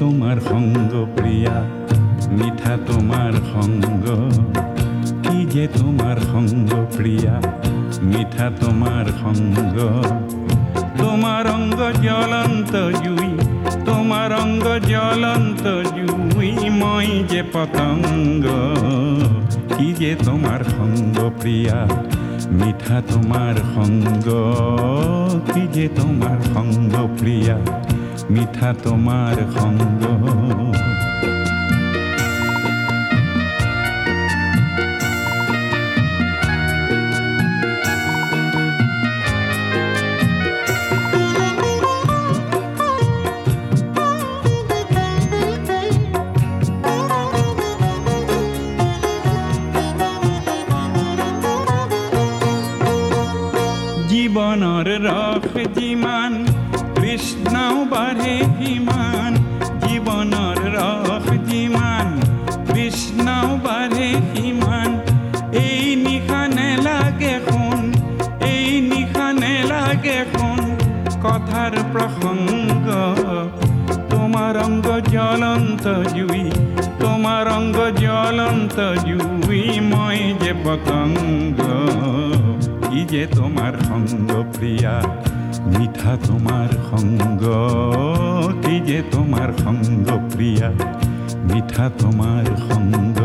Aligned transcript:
তোমার 0.00 0.36
সঙ্গ 0.50 0.92
প্রিয়া। 1.16 1.56
মিঠা 2.38 2.74
তোমার 2.86 3.32
সঙ্গ 3.52 4.04
কি 5.24 5.38
যে 5.54 5.64
তোমার 5.78 6.16
সঙ্গ 6.32 6.70
প্রিয়া। 6.96 7.34
মিঠা 8.02 8.46
তোমার 8.60 9.06
সঙ্গ 9.22 9.76
তোমার 10.98 11.44
অঙ্গ 11.46 11.80
জ্বলন্ত 12.02 12.72
জুই, 13.02 13.32
তোমার 13.84 14.30
অঙ্গ 14.42 14.66
জ্বলন্ত 14.88 15.64
জুই, 15.96 16.50
মই 16.80 17.08
যে 17.30 17.42
পতঙ্গ। 17.52 18.44
কি 19.76 19.88
যে 19.98 20.12
তোমার 20.24 20.60
সঙ্গ 20.76 21.16
প্রিয়া। 21.40 21.78
মিঠা 22.52 22.98
তোমার 23.12 23.54
সঙ্গ 23.74 24.26
কি 25.52 25.62
যে 25.74 25.86
তোমার 25.96 26.38
সঙ্গ 26.54 26.94
প্রিয়া। 27.18 27.58
মিঠা 28.32 28.70
তোমার 28.84 29.36
সঙ্গ 29.54 30.02
জীবনৰ 54.10 54.88
ৰস 55.06 55.52
যিমান 55.76 56.32
কৃষ্ণও 57.10 57.76
বাঢ়ে 57.92 58.34
সিমান 58.56 59.32
জীৱনৰ 59.84 60.58
ৰস 60.74 61.26
যিমান, 61.48 62.08
কৃষ্ণও 62.68 63.48
বাঢ়ে 63.64 64.10
সিমান 64.30 64.90
এই 65.62 65.80
নিশা 66.04 66.42
নেলাগে 66.58 67.34
শুন 67.46 67.80
এই 68.52 68.66
নিশা 68.90 69.26
নেলাগে 69.42 70.18
শুন 70.32 70.60
কথাৰ 71.24 71.74
প্ৰসংগ। 71.92 72.86
তোমাৰ 74.12 74.54
অংগ 74.66 74.86
জ্বলন্ত 75.14 75.84
জুই, 76.14 76.44
তোমাৰ 77.02 77.44
অংগ 77.58 77.78
জ্বলন্ত 78.04 78.76
জুই, 79.08 79.64
মই 79.90 80.18
যে 80.42 80.52
পতংগ 80.64 81.60
কি 82.86 83.00
যে 83.12 83.22
তোমার 83.38 83.72
সঙ্গ 83.88 84.30
প্রিয়া 84.54 84.96
মিঠা 85.66 86.12
তোমার 86.26 86.70
সঙ্গ 86.90 87.42
কি 88.62 88.74
যে 88.88 88.98
তোমার 89.10 89.50
সঙ্গ 89.64 90.06
প্রিয়া 90.30 90.68
মিঠা 91.48 91.86
তোমার 91.98 92.44
সঙ্গ। 92.68 93.18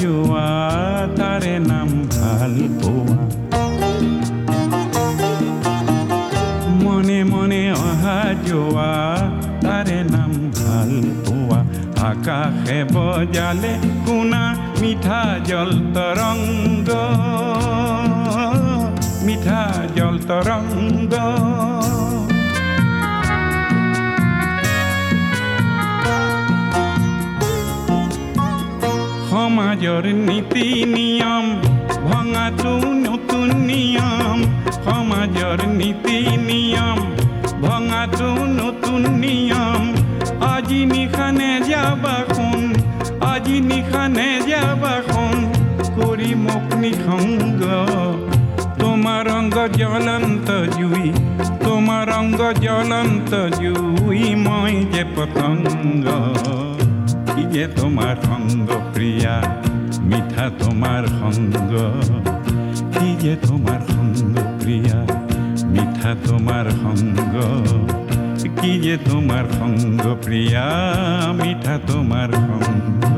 যোৱা 0.00 0.48
তাৰে 1.18 1.54
নাম 1.70 1.90
ভালো 2.14 2.66
পোৱা 2.80 3.18
মনে 6.84 7.18
মনে 7.24 7.62
অহা 7.80 8.20
যোৱা 8.48 8.92
তাৰে 9.64 9.98
নাম 10.14 10.32
ভালো 10.58 11.00
পোৱা 11.24 11.60
আকাশে 12.10 12.78
বজালে 12.94 13.72
কোনা 14.06 14.42
মিঠা 14.80 15.22
জল 15.48 15.70
তৰংগ 15.96 16.90
মিঠা 19.26 19.62
জল 19.96 20.16
তৰংগ 20.28 21.14
সমাজৰ 29.74 30.06
নীতি 30.26 30.66
নিয়ম 30.94 31.46
ভঙাটো 32.08 32.74
নতুন 33.06 33.48
নিয়ম 33.68 34.38
সমাজৰ 34.86 35.58
নীতি 35.78 36.18
নিয়ম 36.48 36.98
ভঙাটো 37.64 38.28
নতুন 38.60 39.02
নিয়ম। 39.22 39.82
আজি 40.52 40.80
নিশানে 40.92 41.50
যাবা 41.70 42.16
আজি 43.32 43.56
নিশানে 43.70 44.28
যাবা 44.50 44.94
শুন 45.08 45.36
কৰি 45.96 46.30
মোক 46.44 46.66
নিসংগ 46.82 47.62
তোমাৰ 48.80 49.24
অংগ 49.38 49.56
জ্বলন্ত 49.80 50.48
জুই 50.76 51.06
তোমাৰ 51.64 52.06
অংগ 52.20 52.40
জ্বলন্ত 52.64 53.30
জুই, 53.60 54.22
মই 54.46 54.74
যে 54.92 55.02
পতংগ 55.14 56.06
কি 57.36 57.42
যে 57.42 57.68
তোমার 57.76 58.16
সঙ্গ, 58.22 58.70
প্রিয়া। 58.94 59.42
মিঠা 59.98 60.50
তোমার 60.58 61.06
সঙ্গ। 61.06 61.78
কি 62.98 63.16
যে 63.20 63.36
তোমার 63.42 63.80
সঙ্গ, 63.88 64.38
প্রিয়া। 64.60 65.06
মিঠা 65.66 66.14
তোমার 66.24 66.70
সঙ্গ। 66.70 67.34
কি 68.60 68.80
যে 68.80 68.98
তোমার 69.10 69.44
সঙ্গ, 69.52 70.16
প্রিয়া। 70.22 70.64
মিঠা 71.32 71.78
তোমার 71.86 72.32
সঙ্গ। 72.32 73.13